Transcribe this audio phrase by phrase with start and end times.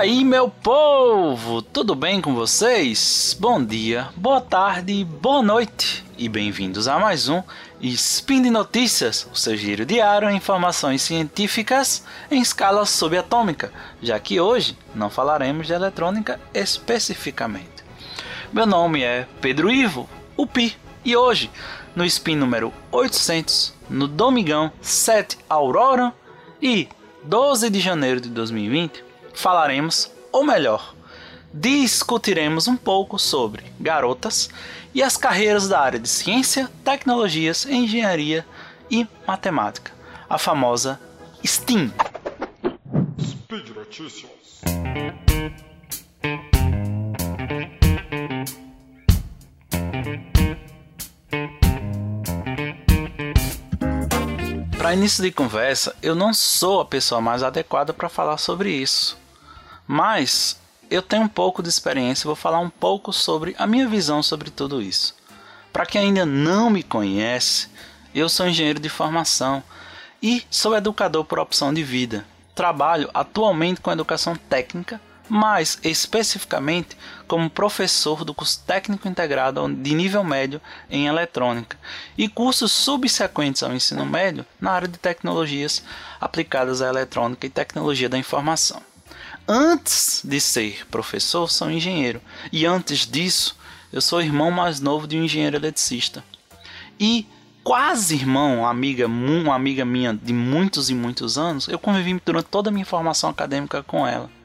[0.00, 1.60] aí, meu povo?
[1.60, 3.36] Tudo bem com vocês?
[3.38, 7.42] Bom dia, boa tarde, boa noite e bem-vindos a mais um
[7.82, 14.40] Spin de Notícias, o seu giro diário em informações científicas em escala subatômica, já que
[14.40, 17.84] hoje não falaremos de eletrônica especificamente.
[18.50, 21.50] Meu nome é Pedro Ivo, o Pi, e hoje,
[21.94, 26.10] no Spin número 800, no Domingão 7 Aurora
[26.62, 26.88] e
[27.22, 30.94] 12 de janeiro de 2020, falaremos, ou melhor,
[31.52, 34.50] discutiremos um pouco sobre garotas
[34.94, 38.46] e as carreiras da área de ciência, tecnologias, engenharia
[38.90, 39.92] e matemática,
[40.28, 41.00] a famosa
[41.44, 41.92] STEAM.
[43.20, 44.39] Speed Notícias.
[54.90, 59.16] Para início de conversa, eu não sou a pessoa mais adequada para falar sobre isso.
[59.86, 60.58] Mas
[60.90, 64.20] eu tenho um pouco de experiência e vou falar um pouco sobre a minha visão
[64.20, 65.14] sobre tudo isso.
[65.72, 67.68] Para quem ainda não me conhece,
[68.12, 69.62] eu sou engenheiro de formação
[70.20, 72.26] e sou educador por opção de vida.
[72.52, 76.96] Trabalho atualmente com educação técnica mais especificamente
[77.28, 81.78] como professor do curso técnico integrado de nível médio em eletrônica
[82.18, 85.84] e cursos subsequentes ao ensino médio na área de tecnologias
[86.20, 88.82] aplicadas à eletrônica e tecnologia da informação.
[89.46, 92.20] Antes de ser professor, sou engenheiro
[92.52, 93.56] e antes disso,
[93.92, 96.24] eu sou irmão mais novo de um engenheiro eletricista.
[96.98, 97.26] E
[97.62, 102.68] quase irmão, amiga, uma amiga minha de muitos e muitos anos, eu convivi durante toda
[102.68, 104.39] a minha formação acadêmica com ela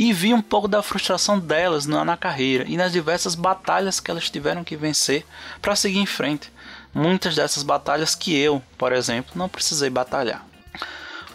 [0.00, 4.10] e vi um pouco da frustração delas na, na carreira e nas diversas batalhas que
[4.10, 5.26] elas tiveram que vencer
[5.60, 6.50] para seguir em frente.
[6.94, 10.42] Muitas dessas batalhas que eu, por exemplo, não precisei batalhar.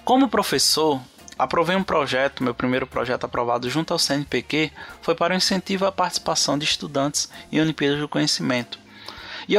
[0.04, 1.00] Como professor,
[1.38, 5.92] aprovei um projeto, meu primeiro projeto aprovado junto ao CNPq foi para o incentivo à
[5.92, 8.80] participação de estudantes em Olimpíadas do Conhecimento.
[9.48, 9.56] E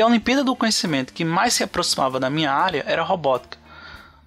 [0.00, 3.58] a Olimpíada do Conhecimento que mais se aproximava da minha área era robótica,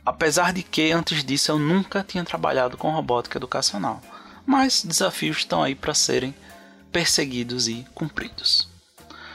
[0.06, 4.02] apesar de que antes disso eu nunca tinha trabalhado com robótica educacional.
[4.52, 6.34] Mas desafios estão aí para serem
[6.92, 8.68] perseguidos e cumpridos.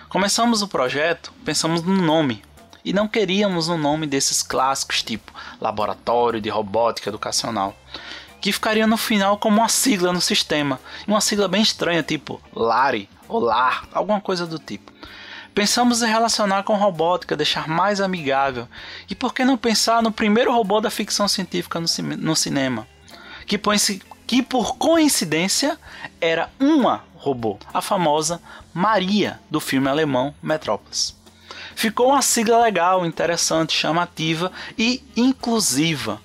[0.08, 2.42] Começamos o projeto, pensamos no nome
[2.84, 7.76] e não queríamos um nome desses clássicos tipo Laboratório de Robótica Educacional,
[8.40, 13.08] que ficaria no final como uma sigla no sistema, uma sigla bem estranha tipo LARI
[13.28, 14.92] ou LAR, alguma coisa do tipo.
[15.54, 18.66] Pensamos em relacionar com robótica, deixar mais amigável.
[19.08, 21.86] E por que não pensar no primeiro robô da ficção científica no,
[22.18, 22.88] no cinema?
[23.46, 23.58] Que,
[24.26, 25.78] que por coincidência
[26.20, 28.40] era uma robô, a famosa
[28.72, 31.16] Maria do filme alemão Metrópolis.
[31.74, 36.20] Ficou uma sigla legal, interessante, chamativa e inclusiva.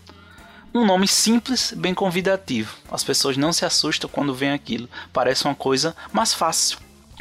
[0.74, 2.76] Um nome simples, bem convidativo.
[2.92, 6.78] As pessoas não se assustam quando veem aquilo, parece uma coisa mais fácil.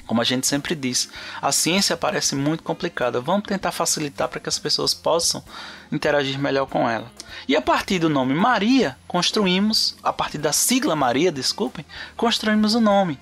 [0.09, 1.11] Como a gente sempre diz,
[1.41, 3.21] a ciência parece muito complicada.
[3.21, 5.45] Vamos tentar facilitar para que as pessoas possam
[5.93, 7.13] interagir melhor com ela.
[7.47, 11.85] E a partir do nome Maria, construímos, a partir da sigla Maria, desculpem,
[12.17, 13.21] construímos o nome.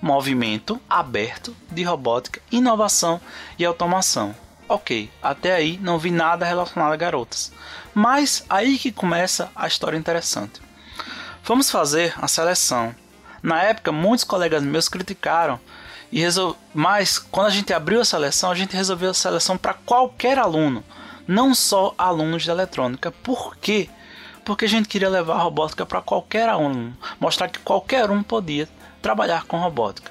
[0.00, 3.20] Movimento Aberto de Robótica, Inovação
[3.58, 4.32] e Automação.
[4.68, 7.50] Ok, até aí não vi nada relacionado a garotas.
[7.92, 10.62] Mas aí que começa a história interessante.
[11.42, 12.94] Vamos fazer a seleção.
[13.42, 15.58] Na época, muitos colegas meus criticaram
[16.10, 16.56] e resol...
[16.74, 20.84] Mas quando a gente abriu a seleção, a gente resolveu a seleção para qualquer aluno,
[21.26, 23.10] não só alunos de eletrônica.
[23.10, 23.88] Por quê?
[24.44, 28.68] Porque a gente queria levar a robótica para qualquer aluno, mostrar que qualquer um podia
[29.02, 30.10] trabalhar com robótica.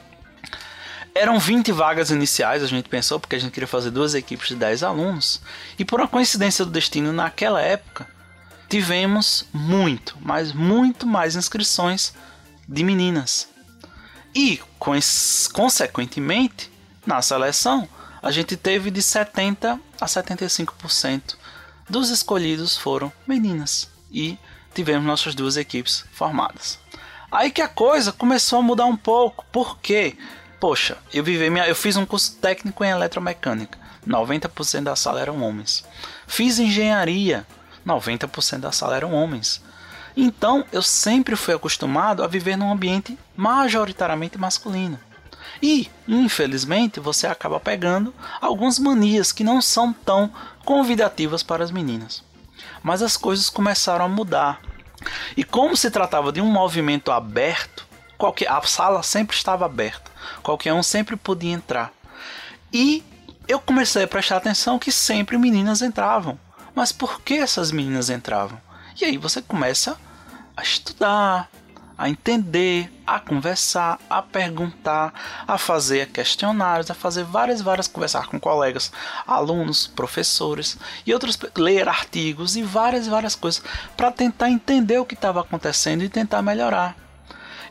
[1.16, 4.56] Eram 20 vagas iniciais, a gente pensou, porque a gente queria fazer duas equipes de
[4.56, 5.42] 10 alunos.
[5.80, 8.08] E por uma coincidência do destino, naquela época,
[8.70, 12.14] tivemos muito, mas muito mais inscrições
[12.68, 13.50] de meninas.
[14.38, 14.62] E,
[15.52, 16.72] consequentemente,
[17.04, 17.90] na seleção,
[18.22, 21.36] a gente teve de 70% a 75%
[21.90, 23.90] dos escolhidos foram meninas.
[24.12, 24.38] E
[24.76, 26.78] tivemos nossas duas equipes formadas.
[27.32, 29.44] Aí que a coisa começou a mudar um pouco.
[29.52, 30.16] Por quê?
[30.60, 33.80] Poxa, eu, vivi minha, eu fiz um curso técnico em eletromecânica.
[34.08, 35.84] 90% da sala eram homens.
[36.28, 37.44] Fiz engenharia.
[37.84, 39.64] 90% da sala eram homens.
[40.20, 45.00] Então eu sempre fui acostumado a viver num ambiente majoritariamente masculino.
[45.62, 50.32] E, infelizmente, você acaba pegando algumas manias que não são tão
[50.66, 52.24] convidativas para as meninas.
[52.82, 54.60] Mas as coisas começaram a mudar.
[55.36, 57.88] E como se tratava de um movimento aberto,
[58.18, 60.12] qualquer, a sala sempre estava aberta,
[60.42, 61.94] qualquer um sempre podia entrar.
[62.74, 63.04] E
[63.48, 66.40] eu comecei a prestar atenção que sempre meninas entravam.
[66.74, 68.60] Mas por que essas meninas entravam?
[69.00, 69.98] E aí você começa
[70.58, 71.48] a estudar,
[71.96, 75.14] a entender, a conversar, a perguntar,
[75.48, 78.92] a fazer questionários, a fazer várias, várias conversar com colegas,
[79.26, 83.64] alunos, professores e outros ler artigos e várias, várias coisas
[83.96, 86.96] para tentar entender o que estava acontecendo e tentar melhorar.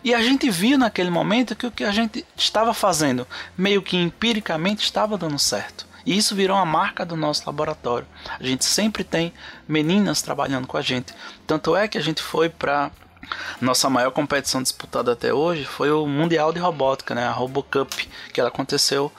[0.02, 3.26] E a gente viu naquele momento que o que a gente estava fazendo,
[3.58, 5.85] meio que empiricamente, estava dando certo.
[6.06, 8.06] E isso virou uma marca do nosso laboratório.
[8.38, 9.34] A gente sempre tem
[9.68, 11.12] meninas trabalhando com a gente.
[11.44, 12.92] Tanto é que a gente foi para
[13.60, 18.38] nossa maior competição disputada até hoje foi o Mundial de Robótica, né, a RoboCup, que
[18.38, 19.10] ela aconteceu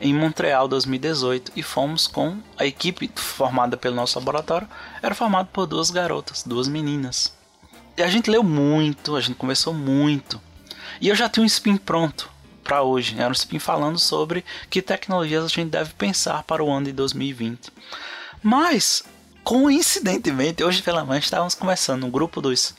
[0.00, 4.68] em Montreal 2018 e fomos com a equipe formada pelo nosso laboratório,
[5.02, 7.36] era formada por duas garotas, duas meninas.
[7.96, 10.40] E a gente leu muito, a gente conversou muito.
[11.00, 12.30] E eu já tinha um spin pronto
[12.68, 16.70] para hoje, era um spin falando sobre que tecnologias a gente deve pensar para o
[16.70, 17.72] ano de 2020.
[18.42, 19.02] Mas
[19.42, 22.74] coincidentemente, hoje pela manhã estávamos conversando no grupo dos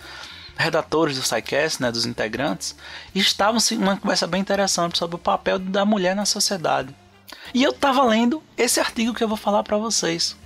[0.55, 2.75] redatores do SciCast, né, dos integrantes,
[3.15, 6.93] e estavam uma conversa bem interessante sobre o papel da mulher na sociedade.
[7.51, 10.37] E eu estava lendo esse artigo que eu vou falar para vocês.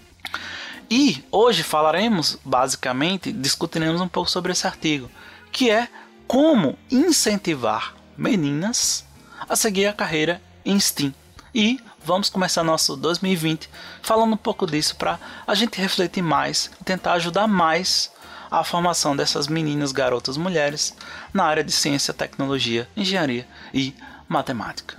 [0.89, 5.11] E hoje falaremos, basicamente, discutiremos um pouco sobre esse artigo,
[5.51, 5.89] que é
[6.27, 9.03] como incentivar meninas
[9.47, 11.13] a seguir a carreira em STEAM.
[11.53, 13.69] E vamos começar nosso 2020
[14.01, 18.11] falando um pouco disso para a gente refletir mais tentar ajudar mais
[18.49, 20.95] a formação dessas meninas, garotas, mulheres
[21.33, 23.95] na área de ciência, tecnologia, engenharia e
[24.27, 24.95] matemática.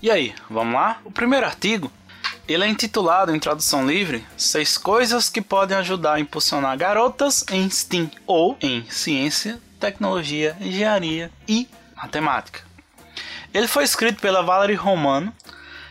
[0.00, 1.00] E aí, vamos lá?
[1.04, 1.90] O primeiro artigo
[2.46, 7.68] ele é intitulado em tradução livre Seis coisas que podem ajudar a impulsionar garotas em
[7.70, 11.83] STEAM ou em ciência, tecnologia, engenharia e matemática.
[13.52, 15.32] Ele foi escrito pela Valerie Romano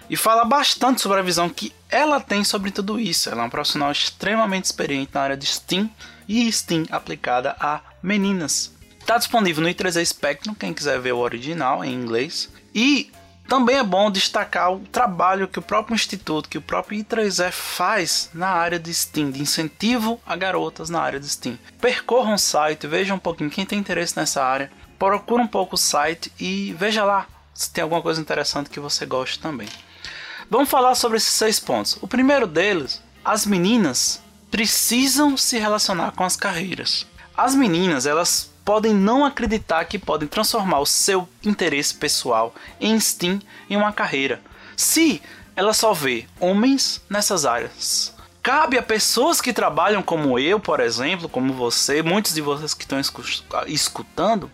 [0.09, 3.29] e fala bastante sobre a visão que ela tem sobre tudo isso.
[3.29, 5.89] Ela é uma profissional extremamente experiente na área de STEAM
[6.27, 8.73] e STEAM aplicada a meninas.
[8.99, 12.49] Está disponível no i3 Spectrum, quem quiser ver o original em inglês.
[12.73, 13.11] E
[13.53, 18.31] também é bom destacar o trabalho que o próprio instituto, que o próprio I3E faz
[18.33, 21.59] na área de STEAM, de incentivo a garotas na área de STEAM.
[21.79, 25.77] Percorram o site, vejam um pouquinho quem tem interesse nessa área, procura um pouco o
[25.77, 29.67] site e veja lá se tem alguma coisa interessante que você goste também.
[30.49, 31.95] Vamos falar sobre esses seis pontos.
[32.01, 37.05] O primeiro deles, as meninas precisam se relacionar com as carreiras.
[37.37, 43.41] As meninas, elas podem não acreditar que podem transformar o seu interesse pessoal em STEAM
[43.69, 44.41] em uma carreira,
[44.75, 45.21] se
[45.55, 48.13] ela só vê homens nessas áreas.
[48.41, 52.83] Cabe a pessoas que trabalham como eu, por exemplo, como você, muitos de vocês que
[52.83, 52.99] estão
[53.67, 54.51] escutando,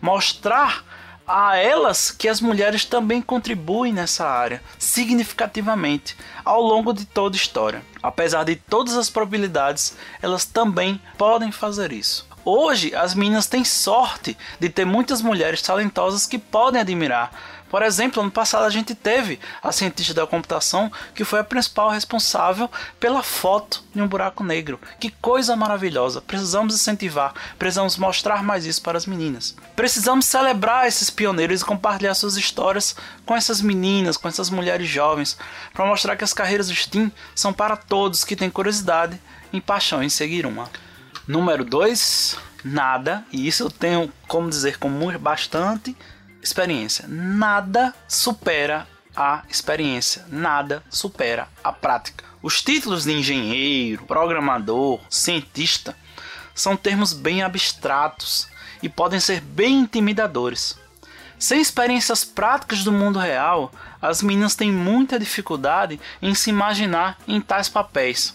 [0.00, 0.84] mostrar
[1.26, 7.38] a elas que as mulheres também contribuem nessa área significativamente ao longo de toda a
[7.38, 7.82] história.
[8.02, 12.28] Apesar de todas as probabilidades, elas também podem fazer isso.
[12.44, 17.30] Hoje, as meninas têm sorte de ter muitas mulheres talentosas que podem admirar,
[17.72, 21.88] por exemplo, ano passado a gente teve a cientista da computação que foi a principal
[21.88, 24.78] responsável pela foto de um buraco negro.
[25.00, 26.20] Que coisa maravilhosa!
[26.20, 29.56] Precisamos incentivar, precisamos mostrar mais isso para as meninas.
[29.74, 32.94] Precisamos celebrar esses pioneiros e compartilhar suas histórias
[33.24, 35.38] com essas meninas, com essas mulheres jovens,
[35.72, 39.18] para mostrar que as carreiras STEAM são para todos que têm curiosidade
[39.50, 40.68] e paixão em seguir uma.
[41.26, 45.96] Número 2, nada, e isso eu tenho como dizer com bastante
[46.42, 47.06] experiência.
[47.06, 52.24] Nada supera a experiência, nada supera a prática.
[52.42, 55.96] Os títulos de engenheiro, programador, cientista
[56.54, 58.48] são termos bem abstratos
[58.82, 60.76] e podem ser bem intimidadores.
[61.38, 67.40] Sem experiências práticas do mundo real, as meninas têm muita dificuldade em se imaginar em
[67.40, 68.34] tais papéis.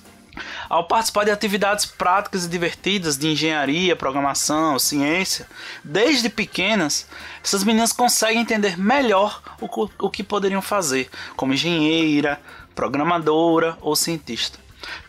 [0.70, 5.48] Ao participar de atividades práticas e divertidas de engenharia, programação, ciência,
[5.84, 7.08] desde pequenas,
[7.44, 12.40] essas meninas conseguem entender melhor o, o que poderiam fazer como engenheira,
[12.76, 14.60] programadora ou cientista.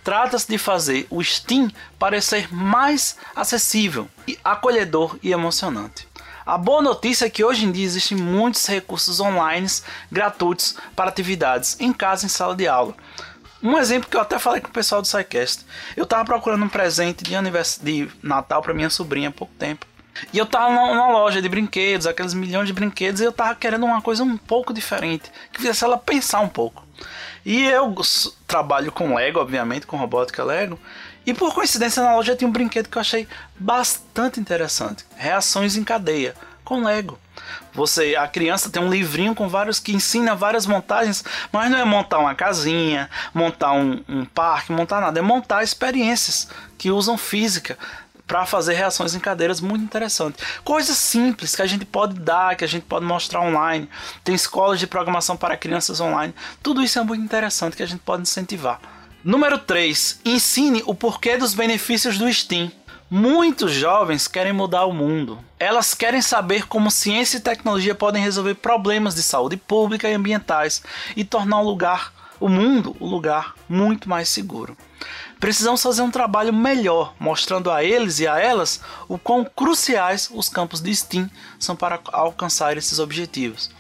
[0.02, 4.08] Trata-se de fazer o STEAM parecer mais acessível,
[4.42, 6.08] acolhedor e emocionante.
[6.48, 9.66] A boa notícia é que hoje em dia existem muitos recursos online
[10.10, 12.94] gratuitos para atividades em casa em sala de aula.
[13.62, 15.64] Um exemplo que eu até falei com o pessoal do SciCast.
[15.96, 17.78] Eu tava procurando um presente de, anivers...
[17.82, 19.86] de Natal para minha sobrinha há pouco tempo.
[20.32, 23.84] E eu tava numa loja de brinquedos, aqueles milhões de brinquedos, e eu tava querendo
[23.84, 26.84] uma coisa um pouco diferente, que fizesse ela pensar um pouco.
[27.44, 27.94] E eu
[28.46, 30.78] trabalho com Lego, obviamente, com robótica Lego,
[31.24, 35.84] e por coincidência na loja tinha um brinquedo que eu achei bastante interessante: reações em
[35.84, 36.34] cadeia
[36.68, 37.18] com Lego.
[37.72, 41.84] Você, a criança tem um livrinho com vários que ensina várias montagens, mas não é
[41.84, 46.46] montar uma casinha, montar um, um parque, montar nada, é montar experiências
[46.76, 47.78] que usam física
[48.26, 50.44] para fazer reações em cadeiras muito interessantes.
[50.62, 53.88] Coisas simples que a gente pode dar, que a gente pode mostrar online.
[54.22, 56.34] Tem escolas de programação para crianças online.
[56.62, 58.78] Tudo isso é muito interessante que a gente pode incentivar.
[59.24, 60.20] Número 3.
[60.22, 62.70] Ensine o porquê dos benefícios do STEAM.
[63.10, 65.42] Muitos jovens querem mudar o mundo.
[65.58, 70.82] Elas querem saber como ciência e tecnologia podem resolver problemas de saúde pública e ambientais
[71.16, 74.76] e tornar o lugar, o mundo, um lugar muito mais seguro.
[75.40, 80.50] Precisamos fazer um trabalho melhor, mostrando a eles e a elas o quão cruciais os
[80.50, 83.70] campos de STEAM são para alcançar esses objetivos.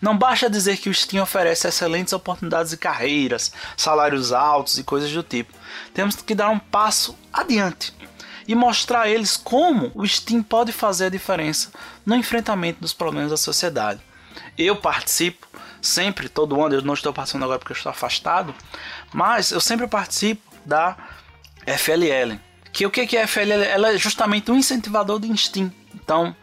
[0.00, 5.12] Não basta dizer que o STEAM oferece excelentes oportunidades de carreiras, salários altos e coisas
[5.12, 5.52] do tipo.
[5.92, 7.92] Temos que dar um passo adiante
[8.48, 11.70] e mostrar a eles como o STEAM pode fazer a diferença
[12.04, 14.00] no enfrentamento dos problemas da sociedade.
[14.56, 15.46] Eu participo
[15.82, 18.54] sempre, todo ano, eu não estou participando agora porque eu estou afastado,
[19.12, 20.96] mas eu sempre participo da
[21.66, 22.40] FLL.
[22.72, 23.62] Que o que é a FLL?
[23.64, 25.70] Ela é justamente um incentivador de STEAM.
[25.94, 26.34] Então,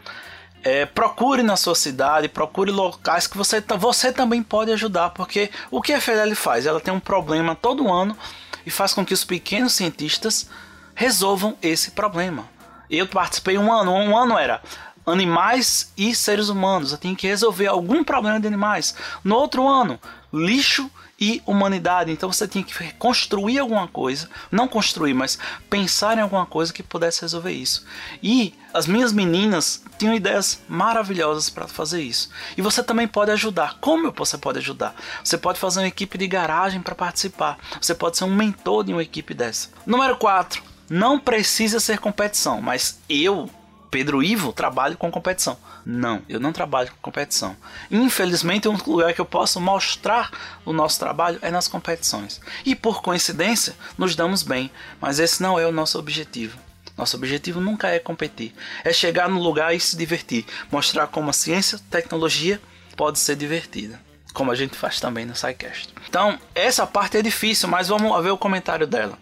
[0.63, 5.81] é, procure na sua cidade, procure locais que você, você também pode ajudar, porque o
[5.81, 6.65] que a FLL faz?
[6.65, 8.17] Ela tem um problema todo ano
[8.65, 10.50] e faz com que os pequenos cientistas
[10.96, 12.50] resolvam esse problema.
[12.90, 14.62] Eu participei um ano, um ano era
[15.06, 16.92] animais e seres humanos.
[16.92, 18.96] Eu tinha que resolver algum problema de animais.
[19.24, 20.00] No outro ano,
[20.34, 22.12] lixo e humanidade.
[22.12, 25.38] Então você tinha que construir alguma coisa, não construir, mas
[25.70, 27.86] pensar em alguma coisa que pudesse resolver isso.
[28.22, 32.30] E as minhas meninas tinham ideias maravilhosas para fazer isso.
[32.58, 33.78] E você também pode ajudar.
[33.80, 34.96] Como você pode ajudar?
[35.24, 37.58] Você pode fazer uma equipe de garagem para participar.
[37.80, 39.70] Você pode ser um mentor de uma equipe dessa.
[39.86, 40.75] Número 4.
[40.89, 43.50] Não precisa ser competição, mas eu
[43.89, 45.58] Pedro Ivo trabalho com competição.
[45.86, 47.56] Não, eu não trabalho com competição.
[47.89, 50.32] Infelizmente, um lugar que eu posso mostrar
[50.65, 52.42] o nosso trabalho é nas competições.
[52.65, 56.58] E por coincidência, nos damos bem, mas esse não é o nosso objetivo.
[56.98, 61.34] Nosso objetivo nunca é competir, é chegar no lugar e se divertir, mostrar como a
[61.34, 62.62] ciência, tecnologia
[62.96, 64.00] pode ser divertida,
[64.34, 65.94] como a gente faz também no SciCast.
[66.08, 69.18] Então, essa parte é difícil, mas vamos ver o comentário dela.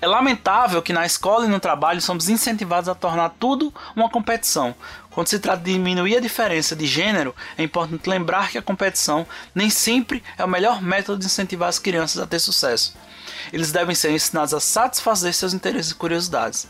[0.00, 4.74] É lamentável que na escola e no trabalho somos incentivados a tornar tudo uma competição.
[5.10, 9.26] Quando se trata de diminuir a diferença de gênero, é importante lembrar que a competição
[9.54, 12.94] nem sempre é o melhor método de incentivar as crianças a ter sucesso.
[13.52, 16.66] Eles devem ser ensinados a satisfazer seus interesses e curiosidades.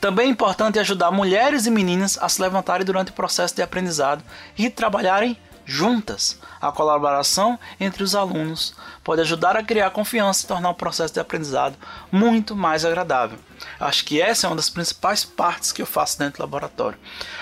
[0.00, 4.22] Também é importante ajudar mulheres e meninas a se levantarem durante o processo de aprendizado
[4.58, 6.40] e trabalharem juntas.
[6.60, 11.20] A colaboração entre os alunos pode ajudar a criar confiança e tornar o processo de
[11.20, 11.76] aprendizado
[12.10, 13.38] muito mais agradável.
[13.78, 16.98] Acho que essa é uma das principais partes que eu faço dentro do laboratório.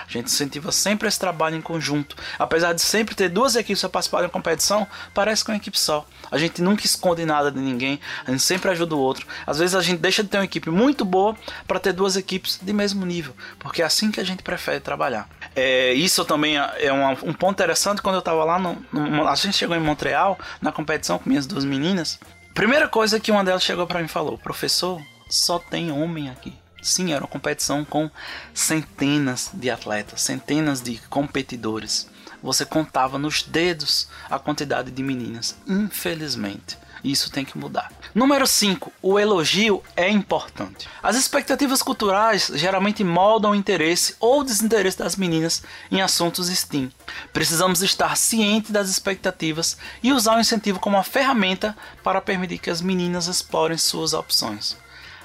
[0.07, 2.17] A gente incentiva sempre esse trabalho em conjunto.
[2.39, 5.59] Apesar de sempre ter duas equipes para participar de uma competição, parece que é uma
[5.59, 6.07] equipe só.
[6.31, 9.27] A gente nunca esconde nada de ninguém, a gente sempre ajuda o outro.
[9.47, 12.59] Às vezes a gente deixa de ter uma equipe muito boa para ter duas equipes
[12.61, 15.29] de mesmo nível, porque é assim que a gente prefere trabalhar.
[15.55, 19.35] É, isso também é uma, um ponto interessante quando eu estava lá, no, no, a
[19.35, 22.19] gente chegou em Montreal na competição com minhas duas meninas.
[22.55, 25.01] Primeira coisa que uma delas chegou para mim e falou: Professor,
[25.35, 26.55] só tem homem aqui.
[26.83, 28.11] Sim, era uma competição com
[28.53, 32.09] centenas de atletas, centenas de competidores.
[32.43, 36.77] Você contava nos dedos a quantidade de meninas, infelizmente.
[37.03, 37.93] Isso tem que mudar.
[38.15, 38.91] Número 5.
[39.03, 40.89] O elogio é importante.
[41.03, 46.91] As expectativas culturais geralmente moldam o interesse ou desinteresse das meninas em assuntos STEAM.
[47.31, 52.71] Precisamos estar cientes das expectativas e usar o incentivo como uma ferramenta para permitir que
[52.71, 54.77] as meninas explorem suas opções.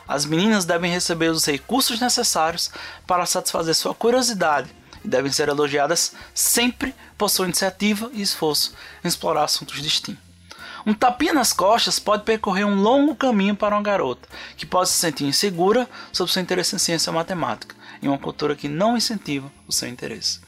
[0.10, 2.72] As meninas devem receber os recursos necessários
[3.06, 4.68] para satisfazer sua curiosidade
[5.06, 8.74] e devem ser elogiadas sempre por sua iniciativa e esforço
[9.04, 10.18] em explorar assuntos STEAM.
[10.84, 14.96] Um tapinha nas costas pode percorrer um longo caminho para uma garota que pode se
[14.96, 19.52] sentir insegura sobre seu interesse em ciência ou matemática, em uma cultura que não incentiva
[19.68, 20.40] o seu interesse.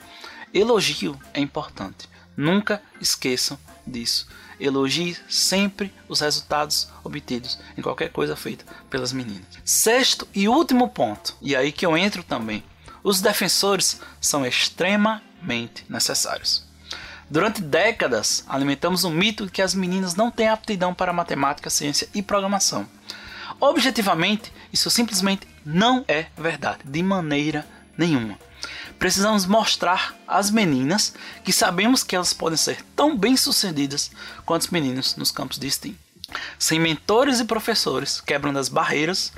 [0.52, 2.10] Elogio é importante.
[2.36, 4.28] Nunca esqueçam disso.
[4.62, 9.48] Elogie sempre os resultados obtidos em qualquer coisa feita pelas meninas.
[9.66, 12.64] Sexto e último ponto, e aí que eu entro também.
[13.04, 16.64] Os defensores são extremamente necessários.
[17.30, 22.08] Durante décadas, alimentamos o mito de que as meninas não têm aptidão para matemática, ciência
[22.14, 22.86] e programação.
[23.60, 27.66] Objetivamente, isso simplesmente não é verdade, de maneira
[27.98, 28.38] nenhuma.
[29.02, 34.12] Precisamos mostrar às meninas que sabemos que elas podem ser tão bem-sucedidas
[34.46, 35.96] quanto os meninos nos campos de STEAM.
[36.60, 39.34] Sem mentores e professores quebrando as barreiras,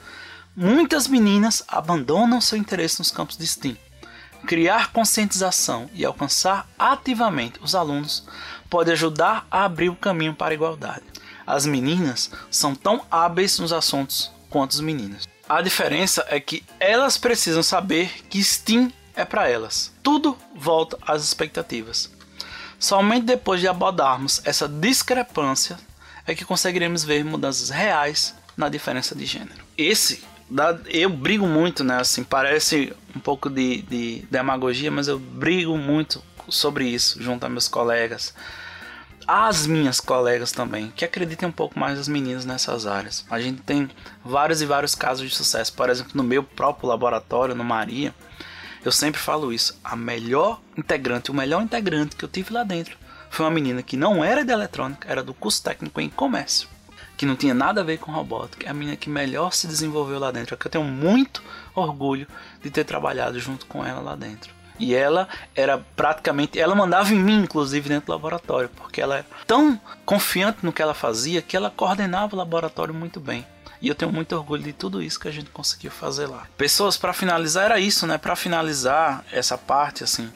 [0.53, 3.77] muitas meninas abandonam seu interesse nos campos de STEAM
[4.46, 8.25] Criar conscientização e alcançar ativamente os alunos
[8.70, 11.05] pode ajudar a abrir o caminho para a igualdade.
[11.48, 15.25] As meninas são tão hábeis nos assuntos quanto os meninos.
[15.48, 19.91] A diferença é que elas precisam saber que Steam é para elas.
[20.01, 22.12] Tudo volta às expectativas.
[22.79, 25.77] Somente depois de abordarmos essa discrepância
[26.25, 29.63] é que conseguiremos ver mudanças reais na diferença de gênero.
[29.77, 30.24] Esse
[30.88, 32.00] eu brigo muito, né?
[32.00, 37.50] Assim, parece um pouco de, de demagogia, mas eu brigo muito sobre isso junto a
[37.50, 38.34] meus colegas.
[39.25, 43.25] As minhas colegas também, que acreditem um pouco mais as meninas nessas áreas.
[43.29, 43.89] A gente tem
[44.24, 45.74] vários e vários casos de sucesso.
[45.74, 48.13] Por exemplo, no meu próprio laboratório, no Maria,
[48.83, 49.79] eu sempre falo isso.
[49.83, 52.97] A melhor integrante, o melhor integrante que eu tive lá dentro
[53.29, 56.67] foi uma menina que não era de eletrônica, era do curso técnico em comércio
[57.15, 60.19] que não tinha nada a ver com robótica, é a menina que melhor se desenvolveu
[60.19, 60.55] lá dentro.
[60.55, 61.43] É que eu tenho muito
[61.75, 62.27] orgulho
[62.61, 64.52] de ter trabalhado junto com ela lá dentro.
[64.79, 66.59] E ela era praticamente.
[66.59, 70.81] Ela mandava em mim, inclusive, dentro do laboratório, porque ela é tão confiante no que
[70.81, 73.45] ela fazia que ela coordenava o laboratório muito bem.
[73.81, 76.47] E eu tenho muito orgulho de tudo isso que a gente conseguiu fazer lá.
[76.57, 78.17] Pessoas, para finalizar, era isso, né?
[78.17, 80.31] Para finalizar essa parte, assim,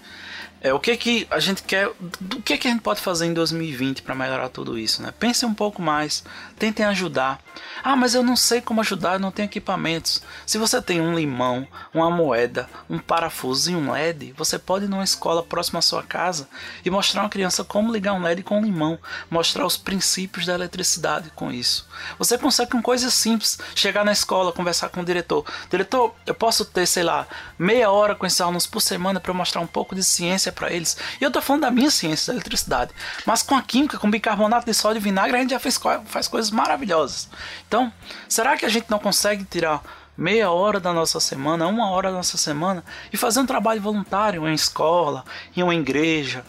[0.62, 3.34] é, o que que a gente quer, o que que a gente pode fazer em
[3.34, 5.14] 2020 para melhorar tudo isso, né?
[5.18, 6.24] Pensem um pouco mais,
[6.58, 7.40] tentem ajudar.
[7.84, 10.22] Ah, mas eu não sei como ajudar, eu não tenho equipamentos.
[10.46, 14.88] Se você tem um limão, uma moeda, um parafuso e um LED, você pode ir
[14.88, 16.48] numa escola próxima à sua casa
[16.84, 18.98] e mostrar a uma criança como ligar um LED com um limão,
[19.30, 21.88] mostrar os princípios da eletricidade com isso.
[22.18, 25.46] Você consegue com coisas simples, chegar na escola, conversar com o diretor.
[25.70, 27.28] Diretor, eu posso ter, sei lá,
[27.60, 30.72] meia hora com esses alunos por semana para mostrar um pouco de ciência ciência para
[30.72, 30.98] eles.
[31.20, 32.92] E eu tô falando da minha ciência, da eletricidade.
[33.25, 36.27] Mas com a química, com bicarbonato de sódio e vinagre, a gente já fez, faz
[36.27, 37.30] coisas maravilhosas.
[37.68, 37.92] Então,
[38.27, 39.82] será que a gente não consegue tirar
[40.18, 44.48] meia hora da nossa semana, uma hora da nossa semana e fazer um trabalho voluntário
[44.48, 45.24] em escola,
[45.56, 46.44] em uma igreja,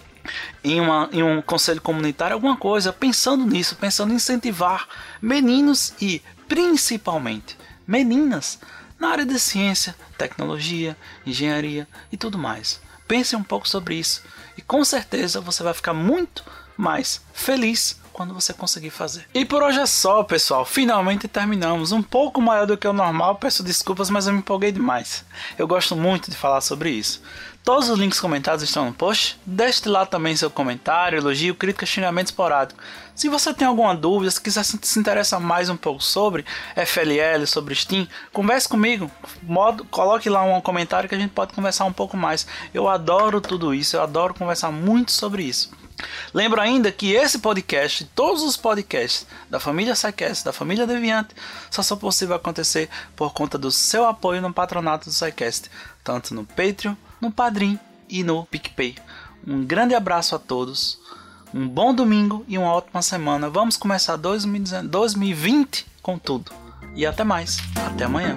[0.65, 4.89] em, uma, em um conselho comunitário, alguma coisa, pensando nisso, pensando em incentivar
[5.21, 8.59] meninos e principalmente meninas
[8.99, 10.97] na área de ciência, tecnologia,
[11.27, 12.81] engenharia e tudo mais.
[13.09, 14.23] Pense um pouco sobre isso.
[14.57, 16.45] E com certeza você vai ficar muito
[16.77, 19.25] mais feliz quando você conseguir fazer.
[19.33, 20.65] E por hoje é só, pessoal.
[20.65, 21.93] Finalmente terminamos.
[21.93, 25.25] Um pouco maior do que o normal, peço desculpas, mas eu me empolguei demais.
[25.57, 27.23] Eu gosto muito de falar sobre isso.
[27.63, 29.39] Todos os links comentados estão no post.
[29.47, 32.81] Deixe lá também seu comentário, elogio, crítica, xingamento esporádico.
[33.15, 37.73] Se você tem alguma dúvida, se quiser se interessar mais um pouco sobre FLL, sobre
[37.77, 39.09] Steam, converse comigo.
[39.45, 42.49] Modo, coloque lá um comentário que a gente pode conversar um pouco mais.
[42.75, 45.71] Eu adoro tudo isso, eu adoro conversar muito sobre isso.
[46.33, 51.35] Lembro ainda que esse podcast, todos os podcasts da família SciCast, da família Deviante,
[51.71, 55.71] só são possível acontecer por conta do seu apoio no patronato do SciCast,
[56.05, 58.97] tanto no Patreon no Padrim e no PicPay.
[59.47, 60.99] Um grande abraço a todos,
[61.53, 63.49] um bom domingo e uma ótima semana.
[63.49, 66.53] Vamos começar 2020 com tudo.
[66.95, 67.59] E até mais.
[67.87, 68.35] Até amanhã.